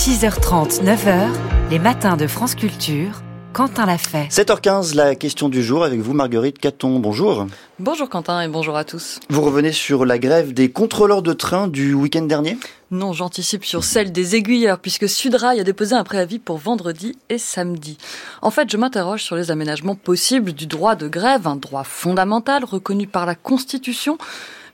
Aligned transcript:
6h30, 0.00 0.82
9h, 0.82 1.28
les 1.68 1.78
matins 1.78 2.16
de 2.16 2.26
France 2.26 2.54
Culture. 2.54 3.20
Quentin 3.52 3.84
l'a 3.84 3.98
fait. 3.98 4.28
7h15, 4.30 4.94
la 4.94 5.14
question 5.14 5.50
du 5.50 5.62
jour 5.62 5.84
avec 5.84 6.00
vous, 6.00 6.14
Marguerite 6.14 6.58
Caton. 6.58 6.98
Bonjour. 7.00 7.46
Bonjour 7.78 8.08
Quentin 8.08 8.40
et 8.40 8.48
bonjour 8.48 8.78
à 8.78 8.84
tous. 8.84 9.20
Vous 9.28 9.42
revenez 9.42 9.72
sur 9.72 10.06
la 10.06 10.18
grève 10.18 10.54
des 10.54 10.70
contrôleurs 10.70 11.20
de 11.20 11.34
train 11.34 11.68
du 11.68 11.92
week-end 11.92 12.22
dernier? 12.22 12.56
Non, 12.90 13.12
j'anticipe 13.12 13.66
sur 13.66 13.84
celle 13.84 14.10
des 14.10 14.36
aiguilleurs 14.36 14.78
puisque 14.78 15.06
Sudrail 15.06 15.60
a 15.60 15.64
déposé 15.64 15.94
un 15.94 16.02
préavis 16.02 16.38
pour 16.38 16.56
vendredi 16.56 17.18
et 17.28 17.36
samedi. 17.36 17.98
En 18.40 18.50
fait, 18.50 18.70
je 18.70 18.78
m'interroge 18.78 19.22
sur 19.22 19.36
les 19.36 19.50
aménagements 19.50 19.96
possibles 19.96 20.54
du 20.54 20.66
droit 20.66 20.94
de 20.94 21.08
grève, 21.08 21.46
un 21.46 21.56
droit 21.56 21.84
fondamental 21.84 22.64
reconnu 22.64 23.06
par 23.06 23.26
la 23.26 23.34
Constitution 23.34 24.16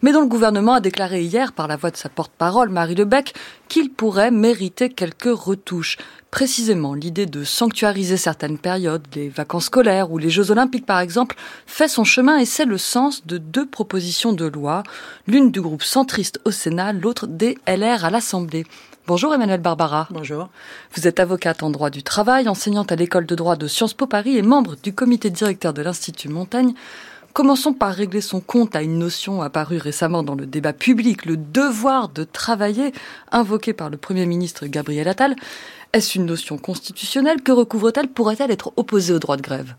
mais 0.03 0.13
dont 0.13 0.21
le 0.21 0.27
gouvernement 0.27 0.75
a 0.75 0.81
déclaré 0.81 1.23
hier, 1.23 1.53
par 1.53 1.69
la 1.69 1.77
voix 1.77 1.91
de 1.91 1.96
sa 1.96 2.09
porte-parole, 2.09 2.69
Marie 2.69 2.95
Lebec, 2.95 3.35
qu'il 3.69 3.91
pourrait 3.91 4.31
mériter 4.31 4.89
quelques 4.91 5.25
retouches. 5.25 5.99
Précisément, 6.31 6.95
l'idée 6.95 7.27
de 7.27 7.45
sanctuariser 7.45 8.17
certaines 8.17 8.59
périodes, 8.59 9.07
les 9.14 9.29
vacances 9.29 9.67
scolaires 9.67 10.11
ou 10.11 10.18
les 10.18 10.31
Jeux 10.31 10.51
olympiques 10.51 10.87
par 10.87 11.01
exemple, 11.01 11.37
fait 11.67 11.89
son 11.89 12.04
chemin 12.04 12.39
et 12.39 12.45
c'est 12.45 12.64
le 12.64 12.79
sens 12.79 13.27
de 13.27 13.39
deux 13.39 13.67
propositions 13.67 14.32
de 14.32 14.45
loi, 14.45 14.82
l'une 15.27 15.51
du 15.51 15.61
groupe 15.61 15.82
centriste 15.82 16.40
au 16.45 16.51
Sénat, 16.51 16.93
l'autre 16.93 17.26
des 17.26 17.57
LR 17.67 18.04
à 18.04 18.11
l'Assemblée. 18.11 18.67
Bonjour 19.07 19.32
Emmanuel 19.32 19.61
Barbara. 19.61 20.09
Bonjour. 20.11 20.49
Vous 20.96 21.07
êtes 21.07 21.21
avocate 21.21 21.63
en 21.63 21.71
droit 21.71 21.90
du 21.90 22.03
travail, 22.03 22.49
enseignante 22.49 22.90
à 22.90 22.96
l'école 22.96 23.25
de 23.25 23.37
droit 23.37 23.54
de 23.54 23.68
Sciences 23.68 23.95
Po 23.95 24.09
Paris 24.09 24.37
et 24.37 24.43
membre 24.43 24.75
du 24.82 24.93
comité 24.93 25.31
directeur 25.31 25.73
de 25.73 25.81
l'Institut 25.81 26.29
Montaigne. 26.29 26.75
Commençons 27.36 27.75
par 27.75 27.93
régler 27.93 28.22
son 28.22 28.40
compte 28.40 28.75
à 28.76 28.81
une 28.81 28.99
notion 28.99 29.43
apparue 29.43 29.76
récemment 29.76 30.22
dans 30.22 30.35
le 30.35 30.46
débat 30.46 30.72
public, 30.72 31.26
le 31.26 31.36
devoir 31.36 32.09
de 32.09 32.25
travailler, 32.25 32.92
invoqué 33.31 33.75
par 33.75 33.91
le 33.91 33.98
Premier 33.98 34.25
ministre 34.25 34.67
Gabriel 34.69 35.06
Attal. 35.06 35.36
Est-ce 35.92 36.17
une 36.17 36.25
notion 36.25 36.56
constitutionnelle 36.56 37.42
Que 37.42 37.53
recouvre-t-elle 37.53 38.09
Pourrait-elle 38.09 38.51
être 38.51 38.73
opposée 38.77 39.12
au 39.12 39.19
droit 39.19 39.37
de 39.37 39.42
grève? 39.42 39.75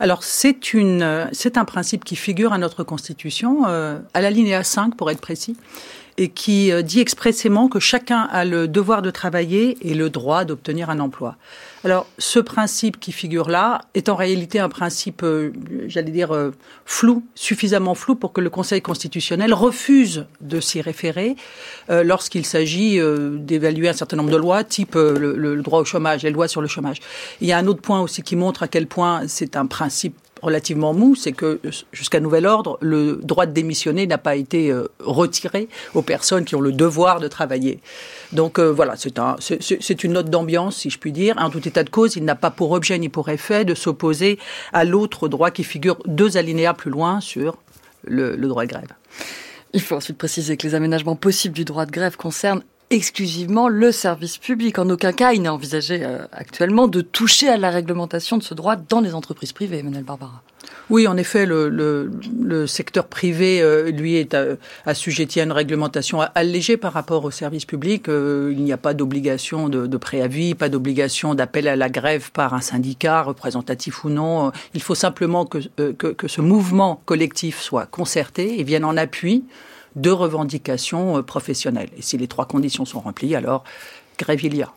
Alors 0.00 0.24
c'est 0.24 0.72
une 0.72 1.28
c'est 1.32 1.58
un 1.58 1.66
principe 1.66 2.02
qui 2.02 2.16
figure 2.16 2.54
à 2.54 2.58
notre 2.58 2.82
constitution 2.82 3.66
euh, 3.66 3.98
à 4.14 4.22
la 4.22 4.30
linéa 4.30 4.64
5 4.64 4.96
pour 4.96 5.10
être 5.10 5.20
précis 5.20 5.58
et 6.16 6.28
qui 6.28 6.70
euh, 6.70 6.82
dit 6.82 7.00
expressément 7.00 7.68
que 7.68 7.80
chacun 7.80 8.20
a 8.30 8.44
le 8.44 8.68
devoir 8.68 9.02
de 9.02 9.10
travailler 9.10 9.76
et 9.82 9.94
le 9.94 10.10
droit 10.10 10.44
d'obtenir 10.44 10.90
un 10.90 11.00
emploi. 11.00 11.36
Alors, 11.82 12.06
ce 12.18 12.38
principe 12.38 12.98
qui 12.98 13.12
figure 13.12 13.50
là 13.50 13.82
est 13.94 14.08
en 14.08 14.14
réalité 14.14 14.58
un 14.58 14.68
principe, 14.68 15.22
euh, 15.22 15.52
j'allais 15.86 16.12
dire, 16.12 16.32
euh, 16.32 16.52
flou, 16.86 17.24
suffisamment 17.34 17.94
flou 17.94 18.14
pour 18.14 18.32
que 18.32 18.40
le 18.40 18.48
Conseil 18.48 18.80
constitutionnel 18.80 19.52
refuse 19.52 20.26
de 20.40 20.60
s'y 20.60 20.80
référer 20.80 21.36
lorsqu'il 21.88 22.46
s'agit 22.46 22.98
d'évaluer 23.38 23.88
un 23.88 23.92
certain 23.92 24.16
nombre 24.16 24.30
de 24.30 24.36
lois, 24.36 24.64
type 24.64 24.94
le, 24.94 25.36
le, 25.36 25.62
droit 25.62 25.80
au 25.80 25.84
chômage, 25.84 26.22
les 26.22 26.30
lois 26.30 26.48
sur 26.48 26.60
le 26.60 26.68
chômage. 26.68 27.00
Il 27.40 27.48
y 27.48 27.52
a 27.52 27.58
un 27.58 27.66
autre 27.66 27.80
point 27.80 28.00
aussi 28.00 28.22
qui 28.22 28.36
montre 28.36 28.62
à 28.62 28.68
quel 28.68 28.86
point 28.86 29.22
c'est 29.28 29.56
un 29.56 29.66
principe 29.66 30.16
relativement 30.44 30.94
mou, 30.94 31.14
c'est 31.14 31.32
que 31.32 31.60
jusqu'à 31.92 32.20
nouvel 32.20 32.46
ordre, 32.46 32.78
le 32.80 33.20
droit 33.22 33.46
de 33.46 33.52
démissionner 33.52 34.06
n'a 34.06 34.18
pas 34.18 34.36
été 34.36 34.70
euh, 34.70 34.88
retiré 35.00 35.68
aux 35.94 36.02
personnes 36.02 36.44
qui 36.44 36.54
ont 36.54 36.60
le 36.60 36.72
devoir 36.72 37.20
de 37.20 37.28
travailler. 37.28 37.80
Donc 38.32 38.58
euh, 38.58 38.70
voilà, 38.70 38.94
c'est 38.96 39.18
un, 39.18 39.36
une 40.04 40.12
note 40.12 40.30
d'ambiance, 40.30 40.76
si 40.76 40.90
je 40.90 40.98
puis 40.98 41.12
dire. 41.12 41.34
En 41.38 41.50
tout 41.50 41.66
état 41.66 41.82
de 41.82 41.90
cause, 41.90 42.16
il 42.16 42.24
n'a 42.24 42.36
pas 42.36 42.50
pour 42.50 42.70
objet 42.72 42.98
ni 42.98 43.08
pour 43.08 43.28
effet 43.28 43.64
de 43.64 43.74
s'opposer 43.74 44.38
à 44.72 44.84
l'autre 44.84 45.28
droit 45.28 45.50
qui 45.50 45.64
figure 45.64 45.98
deux 46.06 46.36
alinéas 46.36 46.74
plus 46.74 46.90
loin 46.90 47.20
sur 47.20 47.56
le, 48.04 48.36
le 48.36 48.48
droit 48.48 48.64
de 48.64 48.70
grève. 48.70 48.92
Il 49.72 49.80
faut 49.80 49.96
ensuite 49.96 50.18
préciser 50.18 50.56
que 50.56 50.66
les 50.66 50.76
aménagements 50.76 51.16
possibles 51.16 51.54
du 51.54 51.64
droit 51.64 51.84
de 51.84 51.90
grève 51.90 52.16
concernent 52.16 52.62
exclusivement 52.94 53.68
le 53.68 53.92
service 53.92 54.38
public. 54.38 54.78
En 54.78 54.88
aucun 54.88 55.12
cas, 55.12 55.32
il 55.32 55.42
n'est 55.42 55.48
envisagé 55.48 56.00
euh, 56.02 56.24
actuellement 56.32 56.88
de 56.88 57.00
toucher 57.00 57.48
à 57.48 57.56
la 57.56 57.70
réglementation 57.70 58.38
de 58.38 58.42
ce 58.42 58.54
droit 58.54 58.76
dans 58.76 59.00
les 59.00 59.14
entreprises 59.14 59.52
privées, 59.52 59.78
Emmanuel 59.78 60.04
Barbara. 60.04 60.42
Oui, 60.90 61.06
en 61.06 61.16
effet, 61.16 61.44
le, 61.46 61.68
le, 61.68 62.10
le 62.40 62.66
secteur 62.66 63.06
privé, 63.06 63.60
euh, 63.60 63.90
lui, 63.90 64.16
est 64.16 64.36
assujetti 64.86 65.40
à 65.40 65.44
une 65.44 65.52
réglementation 65.52 66.20
allégée 66.34 66.76
par 66.76 66.92
rapport 66.92 67.24
au 67.24 67.30
service 67.30 67.64
public. 67.64 68.08
Euh, 68.08 68.52
il 68.52 68.62
n'y 68.62 68.72
a 68.72 68.76
pas 68.76 68.94
d'obligation 68.94 69.68
de, 69.68 69.86
de, 69.86 69.96
préavis, 69.96 70.54
pas 70.54 70.68
d'obligation 70.68 71.34
d'appel 71.34 71.68
à 71.68 71.76
la 71.76 71.88
grève 71.88 72.30
par 72.32 72.54
un 72.54 72.60
syndicat, 72.60 73.22
représentatif 73.22 74.04
ou 74.04 74.10
non. 74.10 74.52
Il 74.74 74.82
faut 74.82 74.94
simplement 74.94 75.46
que, 75.46 75.58
que, 75.76 76.08
que 76.08 76.28
ce 76.28 76.40
mouvement 76.40 77.02
collectif 77.06 77.60
soit 77.60 77.86
concerté 77.86 78.60
et 78.60 78.62
vienne 78.62 78.84
en 78.84 78.96
appui 78.96 79.44
de 79.96 80.10
revendications 80.10 81.18
euh, 81.18 81.22
professionnelles. 81.22 81.90
Et 81.96 82.02
si 82.02 82.16
les 82.16 82.28
trois 82.28 82.46
conditions 82.46 82.84
sont 82.84 83.00
remplies, 83.00 83.34
alors 83.34 83.64
grève 84.18 84.44
il 84.44 84.56
y 84.56 84.62
a. 84.62 84.72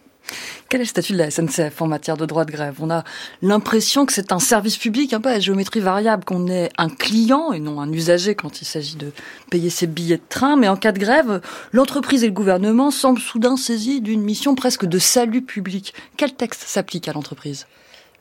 Quel 0.70 0.82
est 0.82 0.84
le 0.84 0.90
statut 0.90 1.14
de 1.14 1.18
la 1.18 1.32
SNCF 1.32 1.82
en 1.82 1.88
matière 1.88 2.18
de 2.18 2.26
droit 2.26 2.44
de 2.44 2.52
grève? 2.52 2.76
On 2.82 2.90
a 2.90 3.04
l'impression 3.42 4.06
que 4.06 4.12
c'est 4.12 4.34
un 4.34 4.40
service 4.40 4.78
public 4.78 5.14
un 5.14 5.22
peu 5.22 5.30
à 5.30 5.40
géométrie 5.40 5.80
variable, 5.80 6.26
qu'on 6.26 6.48
est 6.48 6.70
un 6.78 6.90
client 6.90 7.54
et 7.54 7.60
non 7.60 7.80
un 7.80 7.92
usager 7.92 8.36
quand 8.36 8.62
il 8.62 8.66
s'agit 8.66 8.98
de 8.98 9.12
payer 9.50 9.70
ses 9.70 9.88
billets 9.88 10.18
de 10.18 10.24
train. 10.28 10.58
Mais 10.58 10.68
en 10.68 10.76
cas 10.76 10.92
de 10.92 11.00
grève, 11.00 11.42
l'entreprise 11.72 12.24
et 12.24 12.28
le 12.28 12.34
gouvernement 12.34 12.92
semblent 12.92 13.22
soudain 13.22 13.56
saisis 13.56 14.02
d'une 14.02 14.22
mission 14.22 14.56
presque 14.56 14.86
de 14.86 15.00
salut 15.00 15.42
public. 15.42 15.94
Quel 16.18 16.34
texte 16.34 16.64
s'applique 16.68 17.08
à 17.08 17.14
l'entreprise? 17.14 17.66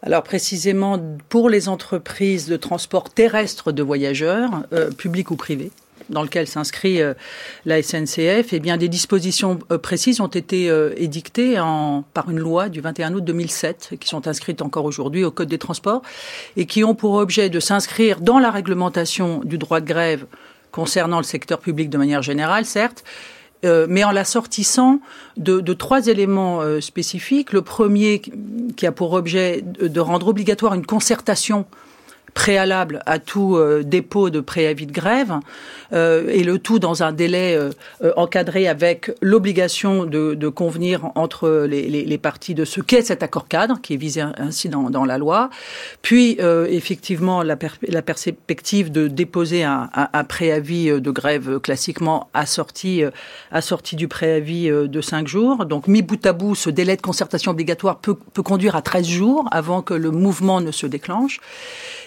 Alors 0.03 0.23
précisément 0.23 1.01
pour 1.29 1.51
les 1.51 1.69
entreprises 1.69 2.47
de 2.47 2.57
transport 2.57 3.11
terrestre 3.11 3.73
de 3.73 3.83
voyageurs, 3.83 4.63
euh, 4.73 4.91
publics 4.93 5.33
ou 5.33 5.37
privés, 5.37 5.73
dans 6.11 6.23
lequel 6.23 6.47
s'inscrit 6.47 7.01
euh, 7.01 7.15
la 7.65 7.83
SNCF, 7.83 8.53
eh 8.53 8.61
bien, 8.61 8.77
des 8.77 8.89
dispositions 8.89 9.59
euh, 9.71 9.79
précises 9.79 10.21
ont 10.21 10.27
été 10.27 10.71
euh, 10.71 10.93
édictées 10.97 11.55
par 12.15 12.31
une 12.31 12.39
loi 12.39 12.69
du 12.69 12.81
21 12.81 13.15
août 13.15 13.25
2007, 13.25 13.95
qui 14.01 14.09
sont 14.09 14.27
inscrites 14.27 14.63
encore 14.63 14.85
aujourd'hui 14.85 15.25
au 15.25 15.31
Code 15.31 15.49
des 15.49 15.59
transports, 15.59 16.03
et 16.57 16.67
qui 16.67 16.85
ont 16.85 16.95
pour 16.95 17.15
objet 17.15 17.49
de 17.51 17.61
s'inscrire 17.61 18.21
dans 18.21 18.39
la 18.39 18.51
réglementation 18.51 19.41
du 19.45 19.59
droit 19.59 19.81
de 19.81 19.87
grève 19.87 20.27
concernant 20.71 21.19
le 21.19 21.25
secteur 21.25 21.59
public 21.59 21.91
de 21.91 21.99
manière 21.99 22.23
générale, 22.23 22.65
certes, 22.65 23.05
mais 23.65 24.05
en 24.05 24.13
l'assortissant 24.13 25.01
de, 25.37 25.73
trois 25.73 26.07
éléments 26.07 26.61
spécifiques. 26.81 27.53
Le 27.53 27.63
premier 27.63 28.21
qui 28.77 28.87
a 28.87 28.93
pour 28.93 29.13
objet 29.15 29.63
de 29.63 30.01
rendre 30.01 30.29
obligatoire 30.29 30.75
une 30.75 30.87
concertation 30.87 31.67
préalable 32.37 33.03
à 33.07 33.19
tout 33.19 33.57
euh, 33.57 33.83
dépôt 33.83 34.29
de 34.29 34.41
préavis 34.41 34.87
de 34.87 34.93
grève, 34.93 35.33
euh, 35.95 36.29
et 36.29 36.45
le 36.45 36.59
tout 36.59 36.79
dans 36.79 37.03
un 37.03 37.11
délai 37.11 37.57
euh, 37.57 37.71
encadré 38.17 38.69
avec 38.69 39.11
l'obligation 39.23 40.05
de, 40.05 40.35
de, 40.35 40.49
convenir 40.49 41.13
entre 41.15 41.67
les, 41.67 41.89
les, 41.89 42.05
les 42.05 42.19
parties 42.19 42.55
de 42.55 42.67
ce 42.67 42.83
qu'est 42.83 43.01
cet 43.01 43.23
accord 43.23 43.49
cadre, 43.49 43.81
qui 43.81 43.95
est 43.95 43.97
visé 43.97 44.21
ainsi 44.21 44.69
dans, 44.69 44.91
dans 44.91 45.07
la 45.07 45.17
loi, 45.17 45.49
puis 46.03 46.39
effectivement 46.69 47.43
la, 47.43 47.57
la, 47.89 48.03
perspective 48.03 48.93
de 48.93 49.09
déposer 49.09 49.65
un, 49.65 49.89
un, 49.95 50.09
un, 50.13 50.25
préavis 50.25 51.01
de 51.01 51.11
grève 51.11 51.59
classiquement 51.61 52.29
assorti, 52.35 53.03
assorti 53.51 53.97
du 53.97 54.09
préavis 54.09 54.69
de 54.69 55.01
cinq 55.01 55.27
jours. 55.27 55.65
Donc 55.65 55.89
mis 55.89 56.03
bout 56.03 56.25
à 56.27 56.33
bout, 56.33 56.55
ce 56.55 56.71
délai 56.71 56.97
de 56.97 57.03
concertation 57.03 57.53
obligatoire 57.53 57.99
peut, 57.99 58.17
peut 58.35 58.43
conduire 58.43 58.77
à 58.77 58.83
13 58.83 59.07
jours 59.07 59.49
avant 59.53 59.81
que 59.83 59.95
le 59.95 60.11
mouvement 60.11 60.61
ne 60.61 60.71
se 60.71 60.87
déclenche. 60.87 61.41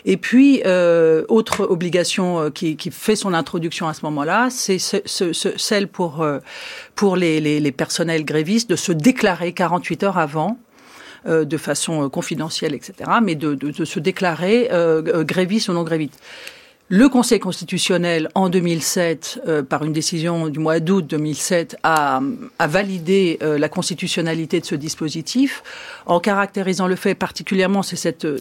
Et 0.05 0.18
puis, 0.21 0.61
euh, 0.65 1.23
autre 1.27 1.65
obligation 1.69 2.39
euh, 2.39 2.49
qui, 2.49 2.75
qui, 2.75 2.91
fait 2.91 3.15
son 3.15 3.33
introduction 3.33 3.87
à 3.87 3.93
ce 3.93 4.05
moment-là, 4.05 4.49
c'est 4.49 4.77
ce, 4.79 4.97
ce, 5.05 5.33
celle 5.57 5.87
pour, 5.87 6.21
euh, 6.21 6.39
pour 6.95 7.15
les, 7.15 7.39
les, 7.39 7.59
les, 7.59 7.71
personnels 7.71 8.25
grévistes 8.25 8.69
de 8.69 8.75
se 8.75 8.91
déclarer 8.91 9.53
48 9.53 10.03
heures 10.03 10.17
avant 10.17 10.57
euh, 11.27 11.43
de 11.43 11.57
façon 11.57 12.09
confidentielle, 12.09 12.73
etc., 12.73 12.93
mais 13.21 13.35
de, 13.35 13.53
de, 13.53 13.71
de 13.71 13.85
se 13.85 13.99
déclarer 13.99 14.69
euh, 14.71 15.23
gréviste 15.23 15.67
ou 15.67 15.73
non 15.73 15.83
gréviste. 15.83 16.19
Le 16.91 17.07
Conseil 17.07 17.39
constitutionnel, 17.39 18.29
en 18.33 18.49
2007, 18.49 19.41
euh, 19.47 19.61
par 19.61 19.83
une 19.83 19.93
décision 19.93 20.47
du 20.49 20.57
mois 20.57 20.79
d'août 20.79 21.05
2007, 21.05 21.77
a, 21.83 22.19
a 22.57 22.67
validé 22.67 23.37
euh, 23.43 23.59
la 23.59 23.69
constitutionnalité 23.69 24.59
de 24.59 24.65
ce 24.65 24.73
dispositif 24.73 25.61
en 26.07 26.19
caractérisant 26.19 26.87
le 26.87 26.95
fait 26.95 27.13
particulièrement, 27.13 27.83
c'est 27.83 27.95
cette 27.95 28.25
euh, 28.25 28.39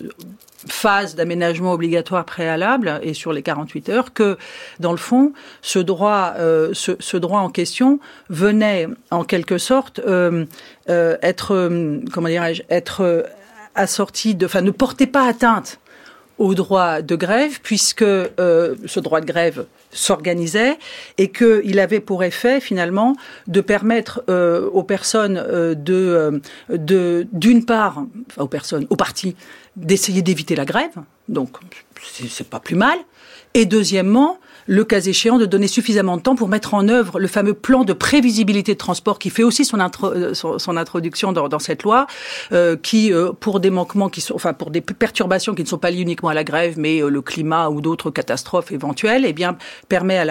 phase 0.67 1.15
d'aménagement 1.15 1.73
obligatoire 1.73 2.25
préalable 2.25 3.01
et 3.03 3.13
sur 3.13 3.35
les 3.35 3.43
48 3.43 3.91
heures 3.91 4.15
que, 4.15 4.39
dans 4.81 4.93
le 4.93 4.97
fond, 4.97 5.35
ce 5.61 5.79
droit, 5.79 6.33
euh, 6.39 6.71
ce, 6.73 7.17
droit 7.19 7.41
en 7.41 7.51
question 7.51 8.01
venait 8.31 8.89
en 9.11 9.25
quelque 9.25 9.59
sorte 9.59 10.01
être, 10.89 11.71
comment 12.11 12.29
dirais-je, 12.29 12.63
être 12.71 13.27
assorti 13.75 14.35
de, 14.35 14.47
enfin, 14.47 14.63
ne 14.63 14.71
portait 14.71 15.07
pas 15.07 15.29
atteinte 15.29 15.79
au 16.39 16.55
droit 16.55 17.03
de 17.03 17.17
grève, 17.17 17.61
puisque 17.63 18.03
euh, 18.03 18.75
ce 18.87 19.01
droit 19.01 19.21
de 19.21 19.27
grève 19.27 19.67
s'organisait 19.91 20.79
et 21.17 21.31
qu'il 21.31 21.79
avait 21.81 22.01
pour 22.01 22.23
effet 22.23 22.61
finalement 22.61 23.17
de 23.47 23.61
permettre 23.61 24.23
euh, 24.29 24.69
aux 24.71 24.83
personnes 24.83 25.37
euh, 25.37 25.75
de, 25.75 26.41
de 26.71 27.27
d'une 27.33 27.65
part, 27.65 28.05
enfin, 28.31 28.43
aux 28.43 28.49
personnes, 28.49 28.87
aux 28.91 28.97
partis, 28.97 29.35
d'essayer 29.77 30.23
d'éviter 30.23 30.55
la 30.57 30.65
grève, 30.65 30.95
donc 31.29 31.57
c'est 32.03 32.49
pas 32.49 32.61
plus 32.61 32.77
mal, 32.77 32.99
et 33.55 33.65
deuxièmement 33.65 34.39
le 34.69 34.85
cas 34.85 35.01
échéant, 35.01 35.39
de 35.39 35.47
donner 35.47 35.67
suffisamment 35.67 36.17
de 36.19 36.23
temps 36.23 36.37
pour 36.37 36.47
mettre 36.47 36.75
en 36.75 36.89
œuvre 36.89 37.19
le 37.19 37.27
fameux 37.27 37.55
plan 37.55 37.85
de 37.85 37.95
prévisibilité 37.95 38.75
de 38.75 38.79
transport 38.79 39.19
qui 39.19 39.31
fait 39.31 39.43
aussi 39.43 39.65
son, 39.65 39.79
euh, 40.05 40.35
son, 40.35 40.77
introduction 40.77 41.33
dans, 41.33 41.49
dans, 41.49 41.59
cette 41.59 41.83
loi, 41.83 42.07
euh, 42.53 42.77
qui, 42.77 43.13
euh, 43.13 43.33
pour 43.33 43.61
des 43.61 43.71
manquements 43.71 44.11
qui 44.11 44.21
sont, 44.21 44.35
enfin, 44.35 44.53
pour 44.53 44.71
des 44.71 44.83
perturbations 44.83 45.55
qui 45.55 45.63
ne 45.63 45.69
sont 45.69 45.79
pas 45.79 45.91
liées 45.91 46.03
uniquement 46.03 46.29
à 46.29 46.35
la 46.35 46.45
grève, 46.45 46.75
mais 46.79 47.01
le 47.01 47.23
climat 47.23 47.71
ou 47.71 47.81
d'autres 47.81 48.11
catastrophes 48.11 48.71
éventuelles, 48.71 49.25
eh 49.27 49.33
bien, 49.33 49.57
permet 49.89 50.19
à 50.19 50.29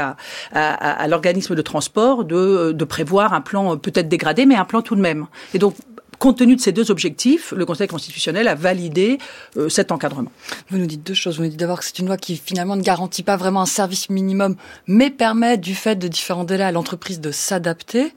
à, 0.54 0.74
à 0.74 1.07
l'organisme 1.07 1.56
de 1.56 1.62
transport 1.62 2.24
de, 2.24 2.72
de 2.72 2.86
prévoir 2.86 3.34
un 3.34 3.42
plan 3.42 3.78
peut-être 3.78 4.07
dégradé, 4.07 4.45
mais 4.45 4.56
un 4.56 4.66
plan 4.66 4.84
tout 4.84 4.95
de 4.95 5.01
même. 5.01 5.25
Et 5.56 5.60
donc, 5.60 5.74
Compte 6.19 6.40
tenu 6.40 6.56
de 6.56 6.62
ces 6.62 6.72
deux 6.72 6.90
objectifs, 6.90 7.54
le 7.56 7.66
Conseil 7.66 7.88
constitutionnel 7.88 8.48
a 8.48 8.56
validé 8.56 9.19
euh, 9.56 9.69
cet 9.69 9.92
encadrement. 9.92 10.31
Vous 10.69 10.80
nous 10.80 10.88
dites 10.88 11.06
deux 11.06 11.14
choses. 11.14 11.38
Vous 11.38 11.44
nous 11.44 11.50
dites 11.50 11.60
d'abord 11.60 11.80
que 11.80 11.86
c'est 11.86 12.00
une 12.00 12.08
loi 12.08 12.18
qui 12.18 12.38
finalement 12.38 12.75
ne 12.75 12.81
garantit 12.81 13.24
pas 13.24 13.38
vraiment 13.38 13.62
un 13.62 13.68
service 13.68 14.10
minimum, 14.10 14.56
mais 14.88 15.12
permet, 15.12 15.58
du 15.58 15.75
fait 15.75 15.96
de 15.96 16.08
différents 16.08 16.44
délais, 16.44 16.64
à 16.64 16.72
l'entreprise 16.72 17.19
de 17.19 17.31
s'adapter. 17.31 18.14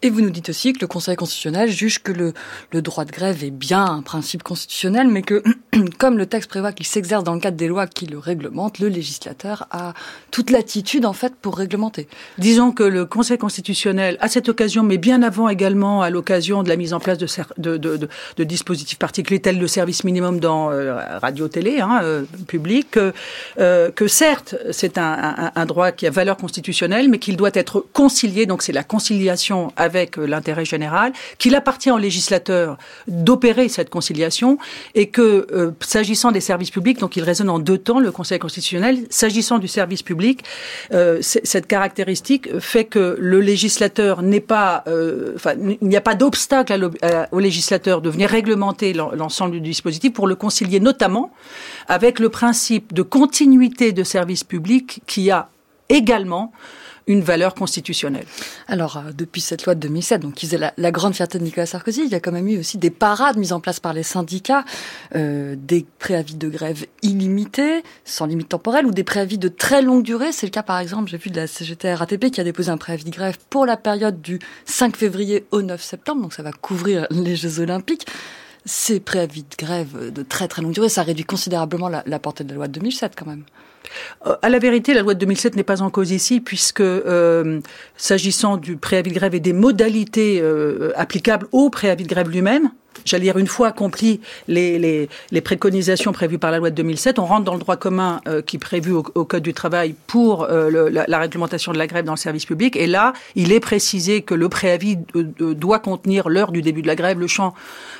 Et 0.00 0.10
vous 0.10 0.20
nous 0.20 0.30
dites 0.30 0.50
aussi 0.50 0.72
que 0.72 0.78
le 0.80 0.86
Conseil 0.86 1.16
constitutionnel 1.16 1.70
juge 1.70 2.00
que 2.00 2.12
le, 2.12 2.32
le 2.70 2.82
droit 2.82 3.04
de 3.04 3.10
grève 3.10 3.42
est 3.42 3.50
bien 3.50 3.84
un 3.84 4.02
principe 4.02 4.44
constitutionnel, 4.44 5.08
mais 5.08 5.22
que, 5.22 5.42
comme 5.98 6.18
le 6.18 6.26
texte 6.26 6.48
prévoit 6.48 6.70
qu'il 6.70 6.86
s'exerce 6.86 7.24
dans 7.24 7.34
le 7.34 7.40
cadre 7.40 7.56
des 7.56 7.66
lois 7.66 7.88
qui 7.88 8.06
le 8.06 8.16
réglementent, 8.16 8.78
le 8.78 8.86
législateur 8.88 9.66
a 9.72 9.94
toute 10.30 10.50
l'attitude, 10.50 11.04
en 11.04 11.12
fait, 11.12 11.34
pour 11.34 11.56
réglementer. 11.58 12.06
Disons 12.38 12.70
que 12.70 12.84
le 12.84 13.06
Conseil 13.06 13.38
constitutionnel, 13.38 14.16
à 14.20 14.28
cette 14.28 14.48
occasion, 14.48 14.84
mais 14.84 14.98
bien 14.98 15.20
avant 15.24 15.48
également, 15.48 16.00
à 16.00 16.10
l'occasion 16.10 16.62
de 16.62 16.68
la 16.68 16.76
mise 16.76 16.94
en 16.94 17.00
place 17.00 17.18
de, 17.18 17.26
de, 17.56 17.76
de, 17.76 18.08
de 18.36 18.44
dispositifs 18.44 19.00
particuliers 19.00 19.40
tels 19.40 19.58
le 19.58 19.66
service 19.66 20.04
minimum 20.04 20.38
dans 20.38 20.70
euh, 20.70 20.96
radio-télé, 21.18 21.80
hein, 21.80 22.00
euh, 22.04 22.22
public, 22.46 22.96
euh, 23.58 23.90
que 23.90 24.06
certes, 24.06 24.54
c'est 24.70 24.96
un, 24.96 25.34
un, 25.36 25.52
un, 25.56 25.66
droit 25.66 25.90
qui 25.90 26.06
a 26.06 26.10
valeur 26.10 26.36
constitutionnelle, 26.36 27.08
mais 27.08 27.18
qu'il 27.18 27.36
doit 27.36 27.50
être 27.54 27.84
concilié, 27.92 28.46
donc 28.46 28.62
c'est 28.62 28.72
la 28.72 28.84
conciliation 28.84 29.72
euh, 29.96 30.26
l'intérêt 30.26 30.64
général, 30.64 31.12
qu'il 31.38 31.54
appartient 31.54 31.90
au 31.90 31.98
législateur 31.98 32.76
d'opérer 33.06 33.68
cette 33.68 33.90
conciliation 33.90 34.58
et 34.94 35.08
que, 35.08 35.46
euh, 35.52 35.70
s'agissant 35.80 36.32
des 36.32 36.40
services 36.40 36.70
publics, 36.70 36.98
donc 36.98 37.16
il 37.16 37.22
résonne 37.22 37.50
en 37.50 37.58
deux 37.58 37.78
temps, 37.78 38.00
le 38.00 38.12
Conseil 38.12 38.38
constitutionnel, 38.38 38.98
s'agissant 39.10 39.58
du 39.58 39.68
service 39.68 40.02
public, 40.02 40.44
euh, 40.92 41.18
cette 41.22 41.66
caractéristique 41.66 42.58
fait 42.58 42.84
que 42.84 43.16
le 43.18 43.40
législateur 43.40 44.22
n'est 44.22 44.40
pas, 44.40 44.84
enfin, 45.34 45.52
il 45.80 45.88
n'y 45.88 45.96
a 45.96 46.00
pas 46.00 46.14
d'obstacle 46.14 46.90
au 47.32 47.38
législateur 47.38 48.00
de 48.00 48.10
venir 48.10 48.28
réglementer 48.28 48.92
l'ensemble 48.92 49.52
du 49.52 49.60
dispositif 49.60 50.12
pour 50.12 50.26
le 50.26 50.34
concilier 50.34 50.80
notamment 50.80 51.32
avec 51.88 52.18
le 52.18 52.28
principe 52.28 52.92
de 52.92 53.02
continuité 53.02 53.92
de 53.92 54.04
service 54.04 54.44
public 54.44 55.02
qui 55.06 55.30
a 55.30 55.48
également 55.88 56.52
une 57.08 57.22
valeur 57.22 57.54
constitutionnelle. 57.54 58.26
Alors, 58.68 58.98
euh, 58.98 59.12
depuis 59.16 59.40
cette 59.40 59.64
loi 59.64 59.74
de 59.74 59.80
2007, 59.80 60.22
donc 60.22 60.34
qui 60.34 60.46
faisait 60.46 60.72
la, 60.76 60.90
grande 60.92 61.14
fierté 61.14 61.38
de 61.38 61.44
Nicolas 61.44 61.66
Sarkozy, 61.66 62.02
il 62.04 62.10
y 62.10 62.14
a 62.14 62.20
quand 62.20 62.30
même 62.30 62.46
eu 62.46 62.58
aussi 62.58 62.78
des 62.78 62.90
parades 62.90 63.36
mises 63.36 63.52
en 63.52 63.60
place 63.60 63.80
par 63.80 63.92
les 63.92 64.02
syndicats, 64.02 64.64
euh, 65.16 65.56
des 65.58 65.84
préavis 65.98 66.36
de 66.36 66.48
grève 66.48 66.86
illimités, 67.02 67.82
sans 68.04 68.26
limite 68.26 68.50
temporelle, 68.50 68.86
ou 68.86 68.92
des 68.92 69.04
préavis 69.04 69.38
de 69.38 69.48
très 69.48 69.82
longue 69.82 70.02
durée. 70.02 70.30
C'est 70.32 70.46
le 70.46 70.50
cas, 70.50 70.62
par 70.62 70.78
exemple, 70.78 71.10
j'ai 71.10 71.18
vu 71.18 71.30
de 71.30 71.36
la 71.36 71.46
CGT 71.46 71.94
RATP 71.94 72.30
qui 72.30 72.40
a 72.40 72.44
déposé 72.44 72.70
un 72.70 72.76
préavis 72.76 73.04
de 73.04 73.10
grève 73.10 73.38
pour 73.50 73.66
la 73.66 73.76
période 73.76 74.20
du 74.20 74.38
5 74.66 74.96
février 74.96 75.46
au 75.50 75.62
9 75.62 75.82
septembre, 75.82 76.22
donc 76.22 76.34
ça 76.34 76.42
va 76.42 76.52
couvrir 76.52 77.06
les 77.10 77.34
Jeux 77.34 77.60
Olympiques 77.60 78.06
ces 78.68 79.00
préavis 79.00 79.42
de 79.42 79.56
grève 79.56 80.12
de 80.12 80.22
très 80.22 80.46
très 80.46 80.62
longue 80.62 80.72
durée, 80.72 80.88
ça 80.88 81.02
réduit 81.02 81.24
considérablement 81.24 81.88
la, 81.88 82.18
portée 82.18 82.44
de 82.44 82.50
la 82.50 82.56
loi 82.56 82.68
de 82.68 82.72
2007 82.72 83.14
quand 83.16 83.26
même. 83.26 83.44
Euh, 84.26 84.36
à 84.42 84.50
la 84.50 84.58
vérité, 84.58 84.92
la 84.92 85.00
loi 85.00 85.14
de 85.14 85.20
2007 85.20 85.56
n'est 85.56 85.62
pas 85.62 85.80
en 85.80 85.90
cause 85.90 86.10
ici, 86.10 86.40
puisque 86.40 86.82
euh, 86.82 87.60
s'agissant 87.96 88.58
du 88.58 88.76
préavis 88.76 89.10
de 89.10 89.14
grève 89.14 89.34
et 89.34 89.40
des 89.40 89.54
modalités 89.54 90.40
euh, 90.42 90.92
applicables 90.96 91.46
au 91.52 91.70
préavis 91.70 92.04
de 92.04 92.08
grève 92.08 92.28
lui-même, 92.28 92.70
j'allais 93.04 93.24
dire, 93.24 93.38
une 93.38 93.46
fois 93.46 93.68
accompli 93.68 94.20
les, 94.46 95.08
préconisations 95.44 96.12
prévues 96.12 96.38
par 96.38 96.50
la 96.50 96.58
loi 96.58 96.70
de 96.70 96.74
2007, 96.74 97.18
on 97.18 97.24
rentre 97.24 97.44
dans 97.44 97.54
le 97.54 97.60
droit 97.60 97.76
commun 97.76 98.20
euh, 98.28 98.42
qui 98.42 98.56
est 98.56 98.58
prévu 98.58 98.92
au, 98.92 99.02
Code 99.02 99.42
du 99.42 99.52
travail 99.52 99.94
pour 100.06 100.44
euh, 100.44 100.90
la, 100.90 101.18
réglementation 101.18 101.72
de 101.72 101.78
la 101.78 101.86
grève 101.86 102.04
dans 102.04 102.12
le 102.12 102.18
service 102.18 102.46
public. 102.46 102.76
Et 102.76 102.86
là, 102.86 103.12
il 103.34 103.52
est 103.52 103.60
précisé 103.60 104.22
que 104.22 104.34
le 104.34 104.48
préavis 104.48 104.96
doit 105.14 105.78
contenir 105.78 106.28
l'heure 106.28 106.50
du 106.50 106.62
début 106.62 106.82
de 106.82 106.86
la 106.86 106.96
grève, 106.96 107.18
le 107.18 107.26
champ, 107.26 107.54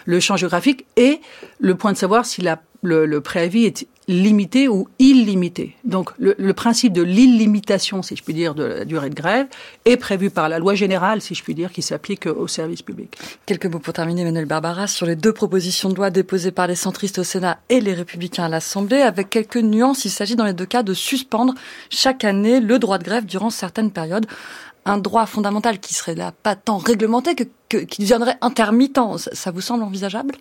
le 0.07 0.21
champ 0.21 0.37
géographique 0.37 0.87
et 0.97 1.21
le 1.61 1.75
point 1.75 1.93
de 1.93 1.99
savoir 1.99 2.25
si 2.25 2.41
la 2.41 2.59
le, 2.83 3.21
préavis 3.21 3.65
est 3.65 3.87
limité 4.07 4.69
ou 4.69 4.89
illimité. 4.99 5.77
Donc 5.85 6.11
le, 6.19 6.35
le 6.39 6.53
principe 6.55 6.93
de 6.93 7.03
l'illimitation, 7.03 8.03
si 8.03 8.17
je 8.17 8.23
puis 8.23 8.35
dire, 8.35 8.55
de 8.55 8.65
la 8.65 8.85
durée 8.85 9.11
de 9.11 9.15
grève 9.15 9.47
est 9.85 9.97
prévu 9.97 10.31
par 10.31 10.49
la 10.49 10.59
loi 10.59 10.75
générale, 10.75 11.21
si 11.21 11.35
je 11.35 11.43
puis 11.43 11.55
dire, 11.55 11.73
qui 11.73 11.83
s'applique 11.83 12.27
au 12.27 12.47
service 12.47 12.83
public. 12.83 13.17
Quelques 13.47 13.67
mots 13.67 13.79
pour 13.79 13.93
terminer, 13.93 14.23
Emmanuel 14.23 14.47
Barbara, 14.47 14.87
sur 14.87 15.07
les 15.07 15.17
deux 15.17 15.33
propositions 15.33 15.89
de 15.89 15.97
loi 15.97 16.11
déposées 16.11 16.53
par 16.53 16.67
les 16.67 16.75
centristes 16.75 17.19
au 17.19 17.25
Sénat 17.25 17.59
et 17.69 17.81
les 17.81 17.95
républicains 17.95 18.45
à 18.45 18.49
l'Assemblée. 18.49 19.03
Avec 19.03 19.31
quelques 19.31 19.57
nuances, 19.57 20.05
il 20.05 20.11
s'agit 20.11 20.37
dans 20.37 20.45
les 20.45 20.55
deux 20.55 20.67
cas 20.67 20.83
de 20.83 20.95
suspendre 20.95 21.55
chaque 21.91 22.25
année 22.25 22.61
le 22.61 22.79
droit 22.79 22.99
de 22.99 23.05
grève 23.05 23.27
durant 23.27 23.51
certaines 23.51 23.91
périodes 23.91 24.27
un 24.89 24.99
droit 24.99 25.27
fondamental 25.27 25.79
qui 25.79 25.95
serait 25.95 26.15
là 26.15 26.33
pas 26.43 26.57
tant 26.57 26.79
réglementé 26.79 27.35
que, 27.35 27.45
qui 27.69 28.03
deviendrait 28.03 28.37
intermittent. 28.41 29.01
Ça, 29.19 29.31
ça 29.33 29.51
vous 29.51 29.61
semble 29.61 29.85
envisageable? 29.85 30.35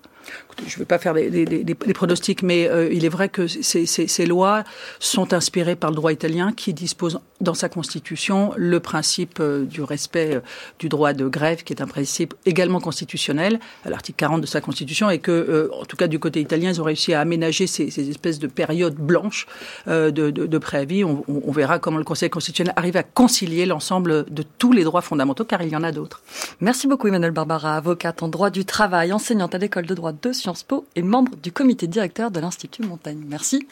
Je 0.65 0.73
ne 0.73 0.79
vais 0.79 0.85
pas 0.85 0.97
faire 0.97 1.13
des, 1.13 1.75
pronostics, 1.93 2.41
mais 2.41 2.67
euh, 2.67 2.91
il 2.91 3.05
est 3.05 3.09
vrai 3.09 3.29
que 3.29 3.47
ces, 3.47 4.25
lois 4.25 4.63
sont 4.99 5.33
inspirées 5.33 5.75
par 5.75 5.91
le 5.91 5.95
droit 5.95 6.11
italien 6.11 6.51
qui 6.51 6.73
dispose 6.73 7.19
dans 7.39 7.53
sa 7.53 7.69
constitution 7.69 8.51
le 8.57 8.79
principe 8.79 9.39
euh, 9.39 9.65
du 9.65 9.83
respect 9.83 10.35
euh, 10.35 10.39
du 10.79 10.89
droit 10.89 11.13
de 11.13 11.27
grève, 11.27 11.63
qui 11.63 11.73
est 11.73 11.81
un 11.81 11.87
principe 11.87 12.33
également 12.47 12.79
constitutionnel, 12.79 13.59
à 13.85 13.91
l'article 13.91 14.17
40 14.17 14.41
de 14.41 14.47
sa 14.47 14.59
constitution, 14.59 15.11
et 15.11 15.19
que, 15.19 15.69
en 15.79 15.85
tout 15.85 15.95
cas 15.95 16.07
du 16.07 16.17
côté 16.17 16.41
italien, 16.41 16.71
ils 16.71 16.81
ont 16.81 16.85
réussi 16.85 17.13
à 17.13 17.21
aménager 17.21 17.67
ces, 17.67 17.91
ces 17.91 18.09
espèces 18.09 18.39
de 18.39 18.47
périodes 18.47 18.95
blanches 18.95 19.45
de, 19.85 20.57
préavis. 20.57 21.03
On, 21.03 21.23
on, 21.27 21.51
verra 21.51 21.77
comment 21.77 21.99
le 21.99 22.03
Conseil 22.03 22.29
constitutionnel 22.29 22.73
arrive 22.75 22.97
à 22.97 23.03
concilier 23.03 23.65
l'ensemble 23.65 24.25
de 24.29 24.43
tous 24.57 24.71
les 24.71 24.83
droits 24.83 25.01
fondamentaux, 25.01 25.45
car 25.45 25.61
il 25.61 25.69
y 25.69 25.75
en 25.75 25.83
a 25.83 25.91
d'autres. 25.91 26.21
Merci 26.59 26.87
beaucoup, 26.87 27.07
Emmanuel 27.17 27.31
Barbara, 27.31 27.75
avocate 27.75 28.21
en 28.21 28.27
droit 28.27 28.51
du 28.51 28.63
travail, 28.63 29.11
enseignante 29.11 29.55
à 29.55 29.57
l'école 29.57 29.87
de 29.87 29.95
droit 29.95 30.11
de 30.11 30.31
Sciences 30.31 30.61
Po 30.61 30.85
et 30.95 31.01
membre 31.01 31.35
du 31.35 31.51
comité 31.51 31.87
directeur 31.87 32.29
de 32.29 32.39
l'Institut 32.39 32.83
Montaigne. 32.83 33.23
Merci. 33.27 33.67